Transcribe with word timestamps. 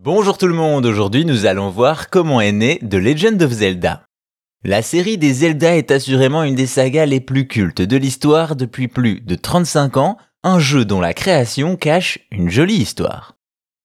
Bonjour 0.00 0.36
tout 0.38 0.48
le 0.48 0.54
monde, 0.54 0.86
aujourd'hui 0.86 1.24
nous 1.24 1.46
allons 1.46 1.70
voir 1.70 2.10
comment 2.10 2.40
est 2.40 2.50
né 2.50 2.80
The 2.80 2.94
Legend 2.94 3.40
of 3.40 3.52
Zelda. 3.52 4.02
La 4.64 4.82
série 4.82 5.18
des 5.18 5.32
Zelda 5.32 5.76
est 5.76 5.92
assurément 5.92 6.42
une 6.42 6.56
des 6.56 6.66
sagas 6.66 7.06
les 7.06 7.20
plus 7.20 7.46
cultes 7.46 7.80
de 7.80 7.96
l'histoire 7.96 8.56
depuis 8.56 8.88
plus 8.88 9.20
de 9.20 9.36
35 9.36 9.96
ans, 9.96 10.16
un 10.42 10.58
jeu 10.58 10.84
dont 10.84 11.00
la 11.00 11.14
création 11.14 11.76
cache 11.76 12.18
une 12.32 12.50
jolie 12.50 12.74
histoire. 12.74 13.36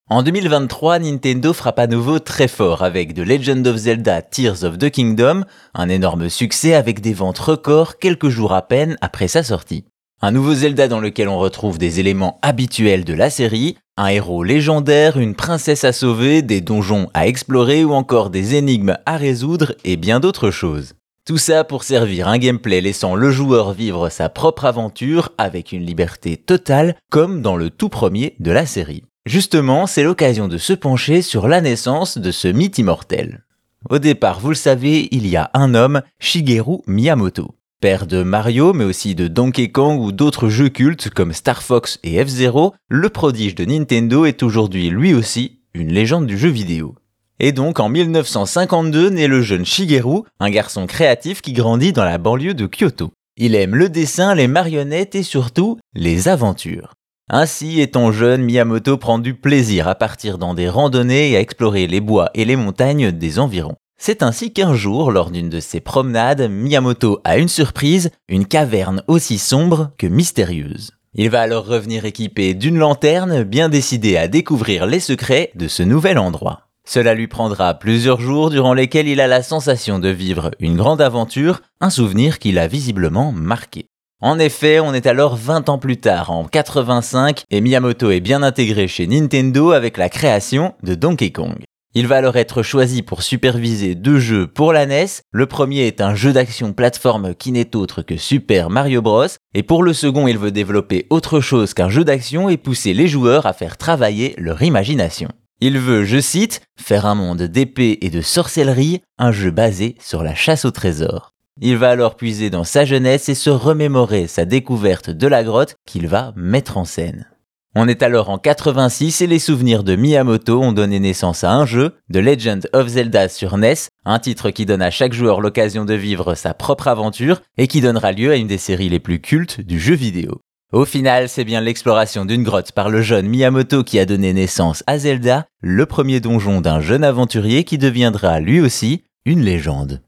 En 0.10 0.24
2023, 0.24 0.98
Nintendo 0.98 1.54
frappe 1.54 1.78
à 1.78 1.86
nouveau 1.86 2.18
très 2.18 2.48
fort 2.48 2.82
avec 2.82 3.14
The 3.14 3.20
Legend 3.20 3.68
of 3.68 3.78
Zelda 3.78 4.24
Tears 4.24 4.64
of 4.64 4.80
the 4.80 4.90
Kingdom, 4.90 5.44
un 5.76 5.90
énorme 5.90 6.28
succès 6.28 6.74
avec 6.74 7.02
des 7.02 7.14
ventes 7.14 7.38
records 7.38 8.00
quelques 8.00 8.30
jours 8.30 8.54
à 8.54 8.64
peine 8.64 8.98
après 9.02 9.28
sa 9.28 9.44
sortie. 9.44 9.86
Un 10.22 10.32
nouveau 10.32 10.54
Zelda 10.54 10.90
dans 10.90 11.00
lequel 11.00 11.30
on 11.30 11.38
retrouve 11.38 11.78
des 11.78 12.02
éléments 12.02 12.40
habituels 12.42 13.06
de 13.06 13.14
la 13.14 13.30
série, 13.30 13.78
un 14.00 14.08
héros 14.08 14.44
légendaire, 14.44 15.18
une 15.18 15.36
princesse 15.36 15.84
à 15.84 15.92
sauver, 15.92 16.42
des 16.42 16.62
donjons 16.62 17.10
à 17.14 17.28
explorer 17.28 17.84
ou 17.84 17.92
encore 17.92 18.30
des 18.30 18.56
énigmes 18.56 18.98
à 19.06 19.18
résoudre 19.18 19.76
et 19.84 19.98
bien 19.98 20.22
d'autres 20.22 20.52
choses. 20.52 20.94
Tout 21.26 21.38
ça 21.38 21.66
pour 21.66 21.84
servir 21.84 22.30
un 22.30 22.38
gameplay 22.38 22.80
laissant 22.80 23.14
le 23.14 23.30
joueur 23.30 23.74
vivre 23.74 24.08
sa 24.08 24.30
propre 24.30 24.64
aventure 24.64 25.34
avec 25.38 25.74
une 25.74 25.86
liberté 25.86 26.38
totale 26.38 26.96
comme 27.12 27.42
dans 27.42 27.58
le 27.58 27.70
tout 27.70 27.90
premier 27.90 28.36
de 28.40 28.52
la 28.52 28.66
série. 28.66 29.04
Justement, 29.26 29.86
c'est 29.86 30.04
l'occasion 30.04 30.48
de 30.48 30.58
se 30.58 30.74
pencher 30.74 31.22
sur 31.22 31.50
la 31.50 31.60
naissance 31.60 32.18
de 32.18 32.32
ce 32.32 32.48
mythe 32.48 32.78
immortel. 32.78 33.44
Au 33.90 34.00
départ, 34.00 34.40
vous 34.40 34.50
le 34.50 34.56
savez, 34.56 35.10
il 35.12 35.28
y 35.28 35.36
a 35.36 35.52
un 35.54 35.76
homme, 35.76 36.02
Shigeru 36.20 36.78
Miyamoto. 36.88 37.59
Père 37.82 38.08
de 38.08 38.24
Mario, 38.24 38.74
mais 38.74 38.84
aussi 38.84 39.16
de 39.16 39.30
Donkey 39.30 39.70
Kong 39.70 40.02
ou 40.02 40.12
d'autres 40.12 40.50
jeux 40.50 40.68
cultes 40.68 41.10
comme 41.10 41.32
Star 41.32 41.64
Fox 41.64 41.98
et 42.04 42.22
F-Zero, 42.22 42.74
le 42.90 43.08
prodige 43.08 43.56
de 43.56 43.64
Nintendo 43.64 44.26
est 44.26 44.44
aujourd'hui 44.44 44.90
lui 44.90 45.14
aussi 45.14 45.62
une 45.74 45.94
légende 45.94 46.28
du 46.28 46.38
jeu 46.38 46.50
vidéo. 46.50 46.96
Et 47.40 47.54
donc 47.54 47.80
en 47.80 47.88
1952 47.88 49.12
naît 49.12 49.28
le 49.28 49.42
jeune 49.42 49.66
Shigeru, 49.66 50.24
un 50.42 50.50
garçon 50.50 50.88
créatif 50.88 51.42
qui 51.42 51.54
grandit 51.54 51.94
dans 51.94 52.04
la 52.04 52.18
banlieue 52.18 52.54
de 52.54 52.68
Kyoto. 52.68 53.14
Il 53.38 53.56
aime 53.56 53.76
le 53.76 53.88
dessin, 53.88 54.36
les 54.36 54.50
marionnettes 54.50 55.16
et 55.16 55.24
surtout 55.24 55.80
les 55.94 56.28
aventures. 56.28 56.96
Ainsi, 57.30 57.80
étant 57.80 58.12
jeune, 58.12 58.42
Miyamoto 58.42 58.98
prend 58.98 59.20
du 59.20 59.36
plaisir 59.36 59.88
à 59.88 59.96
partir 59.96 60.38
dans 60.38 60.54
des 60.54 60.68
randonnées 60.68 61.32
et 61.32 61.38
à 61.38 61.40
explorer 61.40 61.88
les 61.88 62.02
bois 62.02 62.30
et 62.34 62.44
les 62.44 62.58
montagnes 62.58 63.14
des 63.14 63.40
environs. 63.40 63.78
C'est 64.02 64.24
ainsi 64.24 64.54
qu'un 64.54 64.74
jour, 64.74 65.12
lors 65.12 65.30
d'une 65.30 65.50
de 65.50 65.60
ses 65.60 65.82
promenades, 65.82 66.50
Miyamoto 66.50 67.20
a 67.26 67.38
une 67.38 67.50
surprise, 67.50 68.12
une 68.30 68.46
caverne 68.46 69.04
aussi 69.08 69.38
sombre 69.38 69.92
que 69.98 70.08
mystérieuse. 70.08 70.92
Il 71.16 71.30
va 71.30 71.42
alors 71.42 71.66
revenir 71.66 72.06
équipé 72.06 72.54
d'une 72.54 72.78
lanterne, 72.78 73.44
bien 73.44 73.68
décidé 73.68 74.16
à 74.16 74.30
découvrir 74.30 74.86
les 74.86 75.02
secrets 75.02 75.52
de 75.56 75.68
ce 75.68 75.84
nouvel 75.84 76.18
endroit. 76.18 76.70
Cela 76.86 77.14
lui 77.14 77.28
prendra 77.28 77.74
plusieurs 77.74 78.22
jours 78.22 78.50
durant 78.50 78.74
lesquels 78.74 79.10
il 79.10 79.20
a 79.20 79.28
la 79.28 79.44
sensation 79.44 80.00
de 80.00 80.10
vivre 80.10 80.52
une 80.62 80.78
grande 80.78 81.02
aventure, 81.02 81.62
un 81.82 81.90
souvenir 81.90 82.40
qui 82.40 82.54
l'a 82.54 82.68
visiblement 82.68 83.34
marqué. 83.34 83.88
En 84.22 84.40
effet, 84.40 84.80
on 84.80 84.94
est 84.94 85.08
alors 85.08 85.36
20 85.36 85.68
ans 85.68 85.78
plus 85.78 85.98
tard, 85.98 86.32
en 86.32 86.46
85, 86.46 87.44
et 87.52 87.60
Miyamoto 87.60 88.12
est 88.12 88.22
bien 88.22 88.44
intégré 88.44 88.88
chez 88.88 89.08
Nintendo 89.08 89.72
avec 89.72 89.98
la 89.98 90.08
création 90.08 90.74
de 90.84 90.96
Donkey 90.96 91.32
Kong. 91.32 91.66
Il 91.96 92.06
va 92.06 92.18
alors 92.18 92.36
être 92.36 92.62
choisi 92.62 93.02
pour 93.02 93.24
superviser 93.24 93.96
deux 93.96 94.20
jeux 94.20 94.46
pour 94.46 94.74
la 94.74 94.86
NES. 94.86 95.08
Le 95.32 95.48
premier 95.48 95.88
est 95.88 96.02
un 96.02 96.14
jeu 96.14 96.32
d'action 96.32 96.72
plateforme 96.72 97.34
qui 97.34 97.52
n'est 97.52 97.76
autre 97.76 98.04
que 98.04 98.16
Super 98.16 98.70
Mario 98.70 99.02
Bros. 99.02 99.26
Et 99.56 99.64
pour 99.64 99.82
le 99.82 99.94
second, 99.94 100.28
il 100.28 100.38
veut 100.38 100.52
développer 100.52 101.08
autre 101.10 101.40
chose 101.40 101.74
qu'un 101.74 101.90
jeu 101.90 102.04
d'action 102.04 102.48
et 102.48 102.58
pousser 102.58 102.94
les 102.94 103.08
joueurs 103.08 103.48
à 103.48 103.54
faire 103.54 103.76
travailler 103.76 104.36
leur 104.38 104.62
imagination. 104.62 105.30
Il 105.62 105.80
veut, 105.80 106.06
je 106.06 106.20
cite, 106.20 106.62
faire 106.80 107.08
un 107.08 107.16
monde 107.16 107.42
d'épée 107.42 107.98
et 108.02 108.12
de 108.12 108.22
sorcellerie, 108.22 109.02
un 109.18 109.32
jeu 109.32 109.50
basé 109.50 109.96
sur 110.00 110.22
la 110.22 110.36
chasse 110.36 110.66
au 110.66 110.72
trésor. 110.72 111.34
Il 111.60 111.76
va 111.78 111.90
alors 111.90 112.16
puiser 112.16 112.52
dans 112.52 112.64
sa 112.64 112.86
jeunesse 112.86 113.30
et 113.30 113.36
se 113.36 113.50
remémorer 113.50 114.28
sa 114.28 114.46
découverte 114.46 115.10
de 115.10 115.28
la 115.28 115.44
grotte 115.44 115.76
qu'il 115.88 116.08
va 116.08 116.34
mettre 116.36 116.78
en 116.78 116.86
scène. 116.86 117.28
On 117.76 117.88
est 117.88 118.02
alors 118.02 118.32
en 118.32 118.40
86 118.40 119.22
et 119.22 119.28
les 119.28 119.38
souvenirs 119.38 119.84
de 119.84 119.96
Miyamoto 119.96 120.60
ont 120.60 120.72
donné 120.72 121.00
naissance 121.00 121.44
à 121.44 121.52
un 121.52 121.68
jeu, 121.68 121.94
The 122.12 122.18
Legend 122.18 122.68
of 122.74 122.88
Zelda 122.88 123.30
sur 123.30 123.58
NES, 123.58 123.76
un 124.06 124.18
titre 124.18 124.50
qui 124.50 124.66
donne 124.66 124.82
à 124.82 124.90
chaque 124.90 125.14
joueur 125.14 125.40
l'occasion 125.40 125.86
de 125.86 125.94
vivre 125.94 126.34
sa 126.34 126.56
propre 126.56 126.88
aventure 126.88 127.42
et 127.58 127.68
qui 127.68 127.82
donnera 127.82 128.12
lieu 128.12 128.32
à 128.32 128.38
une 128.38 128.48
des 128.48 128.58
séries 128.58 128.90
les 128.90 129.00
plus 129.00 129.22
cultes 129.22 129.62
du 129.62 129.80
jeu 129.80 129.94
vidéo. 129.94 130.42
Au 130.74 130.84
final, 130.84 131.30
c'est 131.30 131.46
bien 131.46 131.62
l'exploration 131.62 132.26
d'une 132.26 132.44
grotte 132.44 132.72
par 132.72 132.90
le 132.90 133.04
jeune 133.04 133.28
Miyamoto 133.28 133.84
qui 133.84 134.00
a 134.00 134.06
donné 134.06 134.34
naissance 134.34 134.84
à 134.88 134.98
Zelda, 134.98 135.46
le 135.62 135.86
premier 135.86 136.22
donjon 136.22 136.62
d'un 136.62 136.82
jeune 136.82 137.04
aventurier 137.04 137.66
qui 137.66 137.78
deviendra 137.78 138.40
lui 138.40 138.62
aussi 138.62 139.04
une 139.26 139.42
légende. 139.42 140.02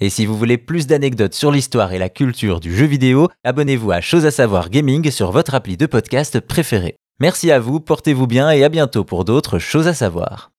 Et 0.00 0.10
si 0.10 0.26
vous 0.26 0.36
voulez 0.36 0.58
plus 0.58 0.86
d'anecdotes 0.86 1.34
sur 1.34 1.50
l'histoire 1.50 1.92
et 1.92 1.98
la 1.98 2.08
culture 2.08 2.60
du 2.60 2.74
jeu 2.74 2.86
vidéo, 2.86 3.28
abonnez-vous 3.44 3.90
à 3.90 4.00
Chose 4.00 4.26
à 4.26 4.30
savoir 4.30 4.70
gaming 4.70 5.10
sur 5.10 5.32
votre 5.32 5.54
appli 5.54 5.76
de 5.76 5.86
podcast 5.86 6.40
préféré. 6.40 6.96
Merci 7.20 7.50
à 7.50 7.58
vous, 7.58 7.80
portez-vous 7.80 8.28
bien 8.28 8.50
et 8.50 8.62
à 8.62 8.68
bientôt 8.68 9.04
pour 9.04 9.24
d'autres 9.24 9.58
choses 9.58 9.88
à 9.88 9.94
savoir. 9.94 10.52